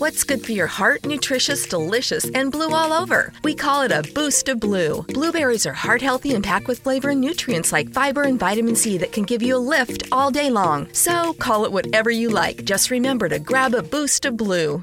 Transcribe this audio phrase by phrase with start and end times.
[0.00, 3.34] What's good for your heart, nutritious, delicious, and blue all over.
[3.44, 5.02] We call it a boost of blue.
[5.02, 8.96] Blueberries are heart healthy and packed with flavor and nutrients like fiber and vitamin C
[8.96, 10.88] that can give you a lift all day long.
[10.94, 12.64] So call it whatever you like.
[12.64, 14.82] Just remember to grab a boost of blue.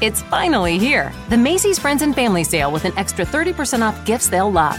[0.00, 4.28] It's finally here the Macy's Friends and Family Sale with an extra 30% off gifts
[4.28, 4.78] they'll love.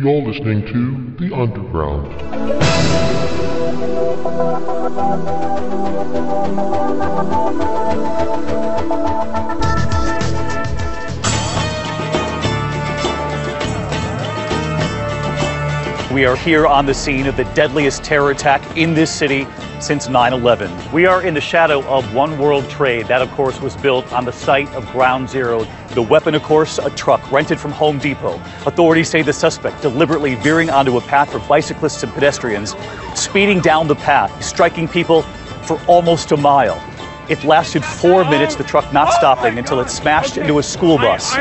[0.00, 2.06] You're listening to The Underground.
[16.14, 19.48] We are here on the scene of the deadliest terror attack in this city
[19.82, 20.92] since 9 11.
[20.92, 23.06] We are in the shadow of One World Trade.
[23.06, 25.66] That, of course, was built on the site of Ground Zero.
[25.90, 28.40] The weapon, of course, a truck rented from Home Depot.
[28.66, 32.74] Authorities say the suspect deliberately veering onto a path for bicyclists and pedestrians,
[33.14, 35.22] speeding down the path, striking people
[35.62, 36.82] for almost a mile.
[37.28, 41.36] It lasted four minutes, the truck not stopping until it smashed into a school bus.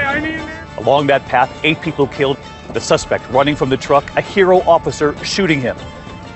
[0.78, 2.38] Along that path, eight people killed.
[2.74, 5.78] The suspect running from the truck, a hero officer shooting him.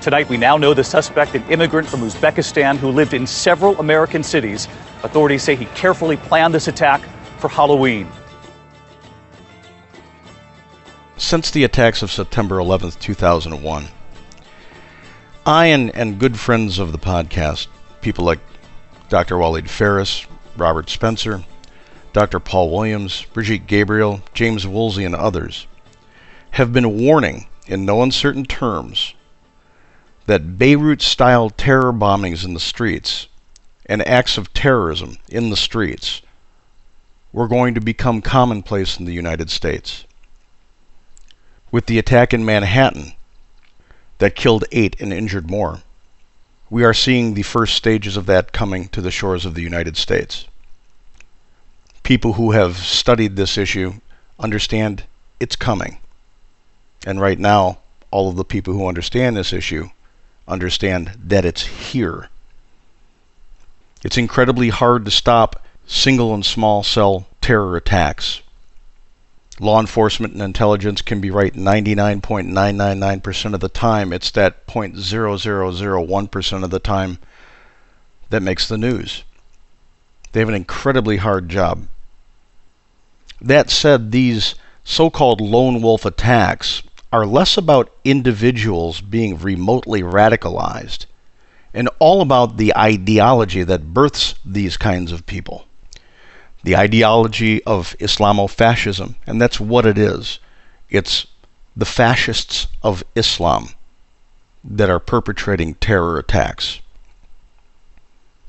[0.02, 4.24] Tonight, we now know the suspect, an immigrant from Uzbekistan who lived in several American
[4.24, 4.66] cities.
[5.04, 7.02] Authorities say he carefully planned this attack
[7.38, 8.10] for Halloween.
[11.16, 13.86] Since the attacks of September 11th, 2001,
[15.46, 17.68] I and, and good friends of the podcast,
[18.00, 18.40] people like
[19.08, 19.38] Dr.
[19.38, 21.44] Walid Phares, Robert Spencer,
[22.12, 22.40] Dr.
[22.40, 25.68] Paul Williams, Brigitte Gabriel, James Woolsey, and others,
[26.50, 29.14] have been warning in no uncertain terms
[30.26, 33.26] that Beirut style terror bombings in the streets
[33.86, 36.22] and acts of terrorism in the streets
[37.32, 40.04] were going to become commonplace in the United States.
[41.70, 43.14] With the attack in Manhattan
[44.18, 45.80] that killed eight and injured more,
[46.70, 49.96] we are seeing the first stages of that coming to the shores of the United
[49.96, 50.46] States.
[52.02, 53.94] People who have studied this issue
[54.38, 55.04] understand
[55.40, 55.98] it's coming.
[57.06, 57.78] And right now,
[58.10, 59.90] all of the people who understand this issue
[60.46, 62.28] understand that it's here.
[64.04, 68.42] It's incredibly hard to stop single and small cell terror attacks.
[69.60, 74.12] Law enforcement and intelligence can be right 99.999% of the time.
[74.12, 77.18] It's that 0.0001% of the time
[78.30, 79.22] that makes the news.
[80.32, 81.86] They have an incredibly hard job.
[83.40, 84.54] That said, these
[84.84, 86.82] so called lone wolf attacks
[87.12, 91.04] are less about individuals being remotely radicalized
[91.74, 95.66] and all about the ideology that births these kinds of people.
[96.64, 100.38] The ideology of Islamofascism, and that's what it is.
[100.88, 101.26] It's
[101.76, 103.70] the fascists of Islam
[104.64, 106.80] that are perpetrating terror attacks.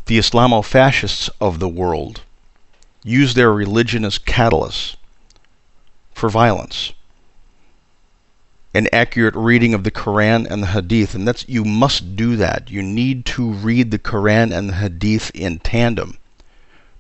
[0.06, 2.22] The Islamofascists of the world
[3.03, 4.96] use their religion as catalysts
[6.13, 6.94] for violence
[8.73, 12.72] an accurate reading of the Quran and the Hadith, and that's you must do that.
[12.72, 16.17] You need to read the Quran and the Hadith in tandem.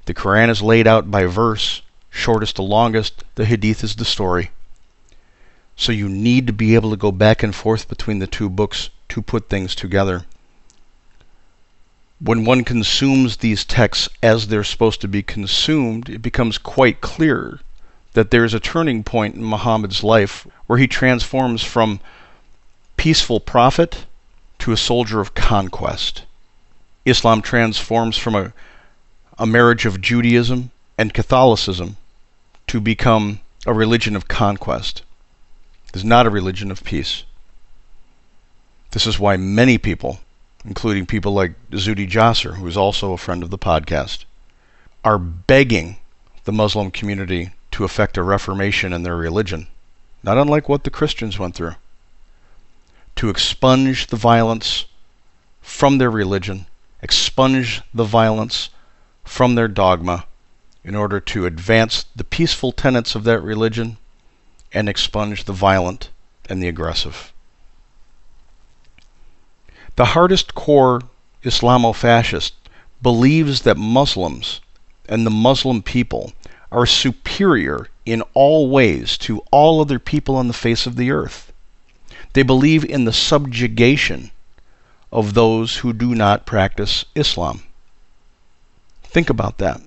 [0.05, 3.23] The Quran is laid out by verse, shortest to longest.
[3.35, 4.51] The Hadith is the story.
[5.75, 8.91] So you need to be able to go back and forth between the two books
[9.09, 10.25] to put things together.
[12.19, 17.59] When one consumes these texts as they're supposed to be consumed, it becomes quite clear
[18.13, 21.99] that there's a turning point in Muhammad's life where he transforms from
[22.97, 24.05] peaceful prophet
[24.59, 26.23] to a soldier of conquest.
[27.05, 28.53] Islam transforms from a,
[29.37, 31.97] a marriage of Judaism and Catholicism
[32.67, 35.01] to become a religion of conquest.
[35.89, 37.23] It is not a religion of peace.
[38.91, 40.19] This is why many people,
[40.63, 44.25] including people like Zuhdi Jasser, who is also a friend of the podcast,
[45.03, 45.97] are begging
[46.45, 49.67] the Muslim community to effect a reformation in their religion,
[50.21, 51.75] not unlike what the Christians went through.
[53.15, 54.85] To expunge the violence
[55.59, 56.67] from their religion,
[57.01, 58.69] expunge the violence
[59.23, 60.25] from their dogma,
[60.83, 63.97] in order to advance the peaceful tenets of that religion
[64.71, 66.09] and expunge the violent
[66.47, 67.33] and the aggressive.
[69.95, 71.01] The hardest core
[71.43, 72.51] Islamofascist
[73.01, 74.59] believes that Muslims
[75.07, 76.33] and the Muslim people
[76.73, 81.53] are superior in all ways to all other people on the face of the earth.
[82.33, 84.31] They believe in the subjugation
[85.11, 87.61] of those who do not practice Islam.
[89.03, 89.81] Think about that.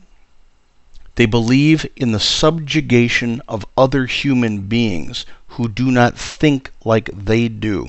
[1.16, 7.48] They believe in the subjugation of other human beings who do not think like they
[7.48, 7.88] do.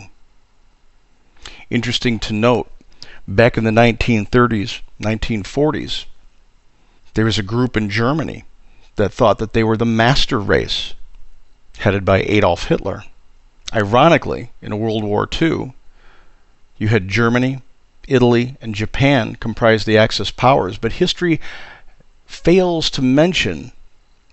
[1.70, 2.72] Interesting to note,
[3.28, 6.06] back in the 1930s, 1940s,
[7.14, 8.46] there was a group in Germany
[8.98, 10.94] that thought that they were the master race,
[11.80, 13.04] headed by Adolf Hitler.
[13.74, 15.74] Ironically, in World War II,
[16.78, 17.62] you had Germany,
[18.08, 21.40] Italy, and Japan comprise the Axis powers, but history
[22.26, 23.72] fails to mention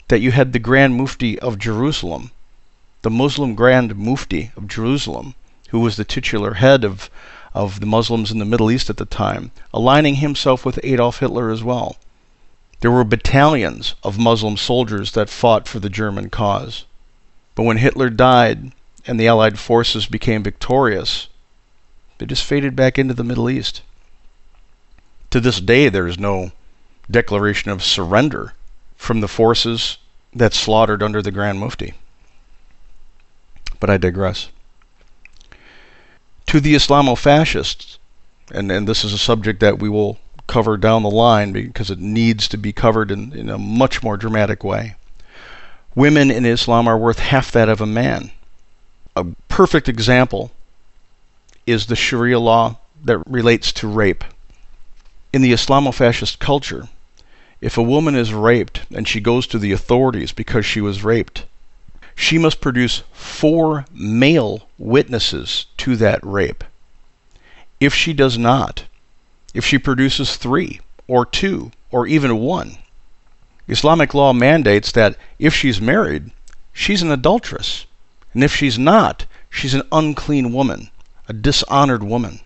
[0.09, 2.31] that you had the Grand Mufti of Jerusalem,
[3.03, 5.35] the Muslim Grand Mufti of Jerusalem,
[5.71, 7.11] who was the titular head of,
[7.53, 11.51] of the Muslims in the Middle East at the time, aligning himself with Adolf Hitler
[11.51, 11.97] as well.
[12.81, 16.85] There were battalions of Muslim soldiers that fought for the German cause.
[17.55, 18.73] But when Hitler died
[19.07, 21.29] and the Allied forces became victorious,
[22.19, 23.83] they just faded back into the Middle East.
[25.31, 26.53] To this day, there is no
[27.11, 28.55] declaration of surrender
[28.97, 29.99] from the forces
[30.35, 31.95] that slaughtered under the Grand Mufti.
[33.81, 34.49] But I digress.
[36.47, 37.99] To the Islamo fascists,
[38.53, 41.99] and, and this is a subject that we will cover down the line because it
[41.99, 44.97] needs to be covered in, in a much more dramatic way.
[45.95, 48.31] Women in Islam are worth half that of a man.
[49.17, 50.51] A perfect example
[51.67, 54.25] is the Sharia law that relates to rape.
[55.33, 56.89] In the Islamo-fascist culture,
[57.61, 61.45] if a woman is raped and she goes to the authorities because she was raped,
[62.15, 66.63] she must produce four male witnesses to that rape.
[67.81, 68.85] If she does not,
[69.55, 72.77] if she produces three, or two, or even one.
[73.69, 76.33] Islamic law mandates that if she's married,
[76.73, 77.87] she's an adulteress.
[78.35, 80.91] And if she's not, she's an unclean woman,
[81.29, 82.41] a dishonored woman.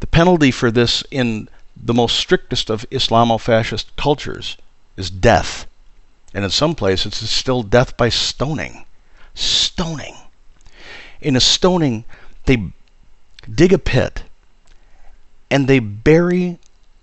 [0.00, 4.56] The penalty for this in the most strictest of Islamo fascist cultures
[4.96, 5.66] is death.
[6.32, 8.86] And in some places, it's still death by stoning.
[9.34, 10.16] Stoning.
[11.20, 12.04] In a stoning,
[12.46, 12.72] they
[13.52, 14.24] dig a pit
[15.54, 16.58] and they bury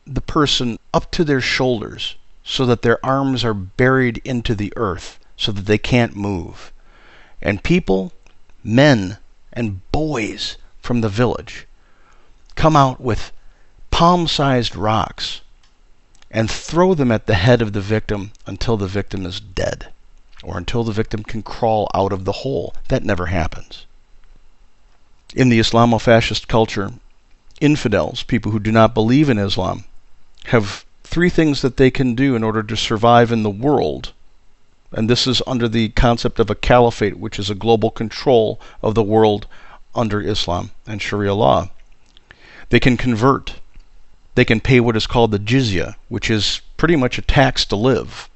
[0.05, 5.17] the person up to their shoulders so that their arms are buried into the earth
[5.37, 6.73] so that they can't move.
[7.41, 8.11] And people,
[8.61, 9.19] men
[9.53, 11.65] and boys from the village,
[12.55, 13.31] come out with
[13.89, 15.39] palm sized rocks
[16.29, 19.93] and throw them at the head of the victim until the victim is dead
[20.43, 22.75] or until the victim can crawl out of the hole.
[22.89, 23.85] That never happens.
[25.33, 26.91] In the Islamo fascist culture,
[27.61, 29.85] infidels, people who do not believe in Islam,
[30.45, 34.11] have three things that they can do in order to survive in the world.
[34.91, 38.95] And this is under the concept of a caliphate, which is a global control of
[38.95, 39.45] the world
[39.93, 41.69] under Islam and Sharia law.
[42.69, 43.55] They can convert.
[44.35, 47.75] They can pay what is called the jizya, which is pretty much a tax to
[47.75, 48.29] live.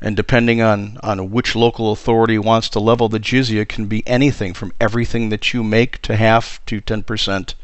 [0.00, 4.54] And depending on, on which local authority wants to level the jizya, can be anything
[4.54, 7.54] from everything that you make to half to 10%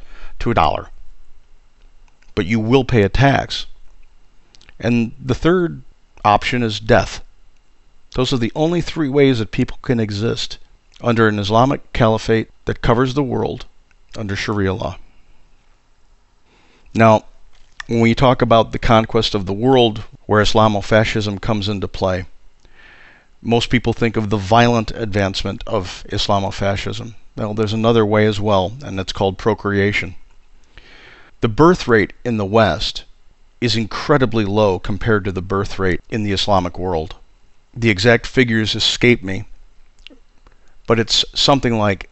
[0.41, 0.88] to a dollar
[2.37, 3.67] but you will pay a tax.
[4.79, 5.83] And the third
[6.25, 7.25] option is death.
[8.14, 10.59] Those are the only three ways that people can exist
[11.00, 13.66] under an Islamic caliphate that covers the world
[14.16, 14.99] under Sharia law.
[16.95, 17.25] Now,
[17.87, 22.26] when we talk about the conquest of the world, where Islamofascism comes into play,
[23.43, 27.14] most people think of the violent advancement of Islamofascism.
[27.37, 30.16] Well, there's another way as well, and it's called procreation.
[31.40, 33.05] The birth rate in the West
[33.61, 37.14] is incredibly low compared to the birth rate in the Islamic world.
[37.75, 39.45] The exact figures escape me,
[40.87, 42.09] but it's something like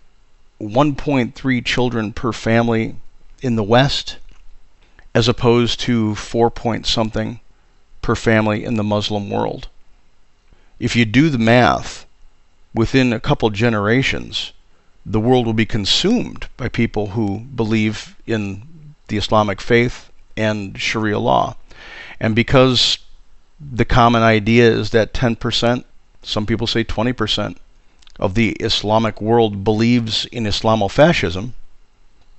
[0.61, 2.97] 1.3 children per family
[3.41, 4.19] in the West,
[5.15, 7.41] as opposed to 4 point something
[8.03, 9.69] per family in the Muslim world.
[10.79, 12.05] If you do the math,
[12.75, 14.53] within a couple generations,
[15.07, 18.67] the world will be consumed by people who believe in
[19.09, 21.57] the Islamic faith and Sharia law.
[22.21, 22.99] And because
[23.61, 25.85] the common idea is that 10%,
[26.23, 27.57] some people say 20%,
[28.19, 31.53] of the Islamic world believes in Islamofascism,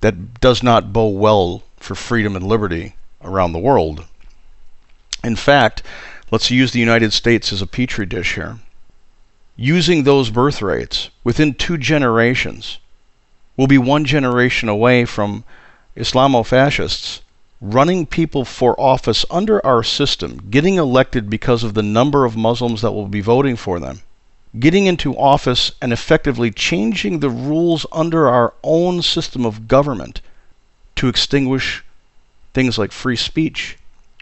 [0.00, 4.04] that does not bow well for freedom and liberty around the world.
[5.22, 5.82] In fact,
[6.30, 8.58] let's use the United States as a petri dish here.
[9.56, 12.78] Using those birth rates within two generations,
[13.56, 15.44] we'll be one generation away from
[15.96, 17.22] Islamo fascists
[17.60, 22.82] running people for office under our system, getting elected because of the number of Muslims
[22.82, 24.02] that will be voting for them,
[24.58, 30.20] getting into office and effectively changing the rules under our own system of government
[30.96, 31.82] to extinguish
[32.52, 33.78] things like free speech,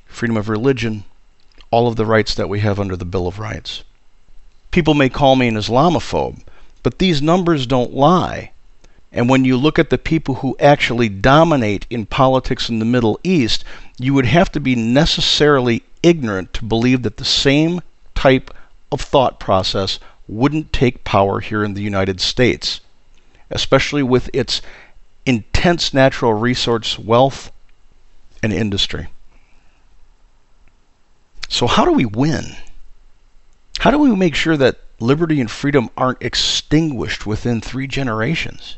[0.07, 1.05] freedom of religion,
[1.71, 3.83] all of the rights that we have under the Bill of Rights.
[4.71, 6.41] People may call me an Islamophobe,
[6.85, 8.53] but these numbers don't lie.
[9.15, 13.21] And when you look at the people who actually dominate in politics in the Middle
[13.23, 13.65] East,
[13.97, 17.81] you would have to be necessarily ignorant to believe that the same
[18.17, 18.53] type
[18.91, 22.81] of thought process wouldn't take power here in the United States,
[23.53, 24.61] especially with its
[25.25, 27.53] intense natural resource wealth
[28.43, 29.07] and industry.
[31.49, 32.57] So, how do we win?
[33.79, 38.77] How do we make sure that liberty and freedom aren't extinguished within three generations?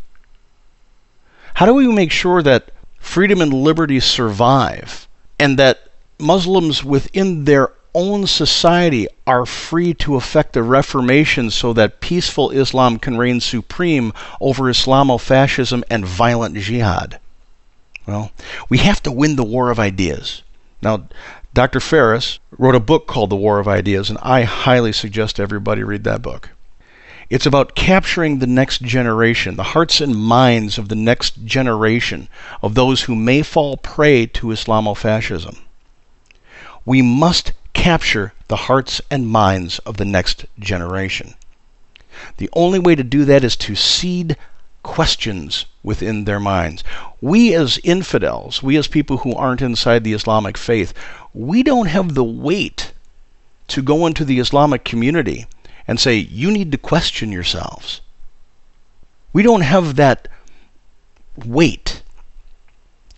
[1.57, 2.71] How do we make sure that
[3.01, 5.09] freedom and liberty survive
[5.39, 12.01] and that Muslims within their own society are free to effect a reformation so that
[12.01, 17.21] peaceful Islam can reign supreme over Islamofascism and violent jihad?
[18.07, 18.33] Well,
[18.69, 20.43] we have to win the war of ideas.
[20.83, 21.09] Now,
[21.55, 21.81] Dr.
[21.81, 26.05] Phares wrote a book called The War of Ideas, and I highly suggest everybody read
[26.05, 26.51] that book.
[27.29, 32.29] It's about capturing the next generation, the hearts and minds of the next generation
[32.63, 35.57] of those who may fall prey to Islamofascism.
[36.85, 41.35] We must capture the hearts and minds of the next generation.
[42.37, 44.37] The only way to do that is to seed
[44.85, 46.85] questions within their minds.
[47.21, 50.95] We, as infidels, we, as people who aren't inside the Islamic faith,
[51.35, 52.93] we don't have the weight
[53.67, 55.47] to go into the Islamic community
[55.89, 58.01] and say, you need to question yourselves.
[59.33, 60.29] We don't have that
[61.45, 62.03] weight.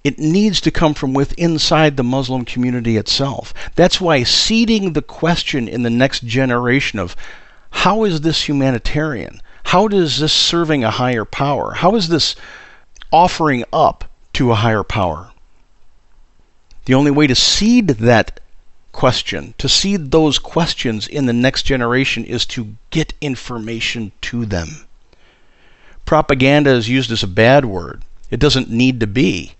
[0.04, 3.52] It needs to come from within inside the Muslim community itself.
[3.74, 7.16] That's why seeding the question in the next generation of
[7.70, 9.40] how is this humanitarian?
[9.64, 11.72] How is this serving a higher power?
[11.72, 12.36] How is this
[13.12, 15.30] offering up to a higher power?
[16.86, 18.40] The only way to seed that
[18.98, 24.88] question, to seed those questions in the next generation, is to get information to them.
[26.04, 28.02] Propaganda is used as a bad word.
[28.28, 29.52] It doesn't need to be.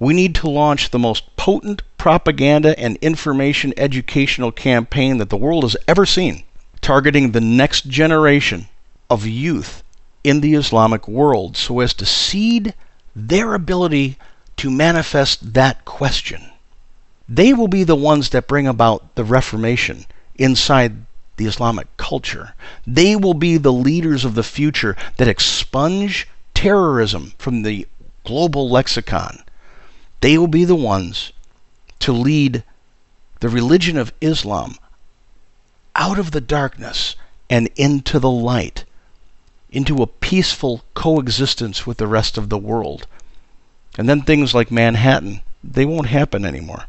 [0.00, 5.62] We need to launch the most potent propaganda and information educational campaign that the world
[5.62, 6.42] has ever seen,
[6.80, 8.66] targeting the next generation
[9.08, 9.84] of youth
[10.24, 12.74] in the Islamic world so as to seed
[13.14, 14.18] their ability
[14.56, 16.50] to manifest that question.
[17.28, 20.06] They will be the ones that bring about the Reformation
[20.36, 21.04] inside
[21.36, 22.54] the Islamic culture.
[22.86, 27.86] They will be the leaders of the future that expunge terrorism from the
[28.24, 29.42] global lexicon.
[30.20, 31.32] They will be the ones
[32.00, 32.64] to lead
[33.40, 34.76] the religion of Islam
[35.94, 37.14] out of the darkness
[37.50, 38.84] and into the light
[39.70, 43.06] into a peaceful coexistence with the rest of the world.
[43.98, 46.84] And then things like Manhattan, they won't happen anymore.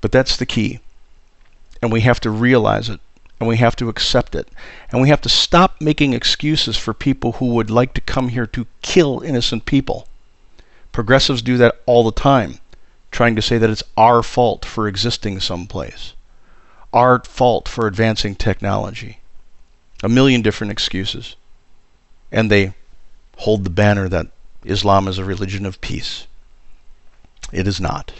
[0.00, 0.80] But that's the key.
[1.82, 3.00] And we have to realize it.
[3.38, 4.48] And we have to accept it.
[4.90, 8.46] And we have to stop making excuses for people who would like to come here
[8.48, 10.06] to kill innocent people.
[10.92, 12.58] Progressives do that all the time,
[13.10, 16.12] trying to say that it's our fault for existing someplace,
[16.92, 19.20] our fault for advancing technology
[20.02, 21.36] a million different excuses.
[22.32, 22.72] And they
[23.38, 24.28] hold the banner that
[24.64, 26.26] Islam is a religion of peace.
[27.52, 28.12] It is not.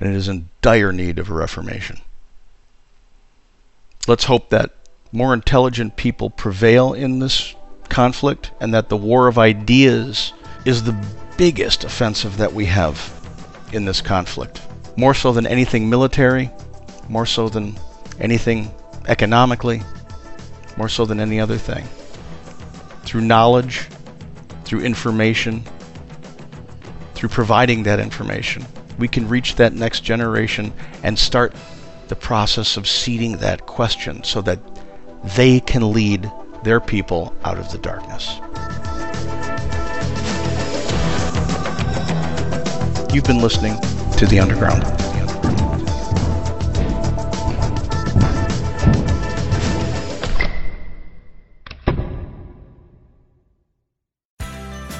[0.00, 2.00] And it is in dire need of a reformation.
[4.06, 4.72] Let's hope that
[5.12, 7.54] more intelligent people prevail in this
[7.88, 10.32] conflict and that the war of ideas
[10.64, 13.12] is the biggest offensive that we have
[13.72, 14.60] in this conflict.
[14.96, 16.50] More so than anything military,
[17.08, 17.76] more so than
[18.18, 18.70] anything
[19.08, 19.82] economically,
[20.76, 21.84] more so than any other thing.
[23.04, 23.86] Through knowledge,
[24.64, 25.64] through information,
[27.14, 28.66] through providing that information,
[28.98, 30.72] we can reach that next generation
[31.02, 31.54] and start
[32.08, 34.58] the process of seeding that question so that
[35.36, 36.30] they can lead
[36.62, 38.36] their people out of the darkness.
[43.12, 43.80] You've been listening
[44.18, 45.05] to The Underground.